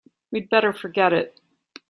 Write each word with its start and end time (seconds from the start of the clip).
We'd 0.31 0.49
better 0.49 0.73
forget 0.73 1.13
it. 1.13 1.39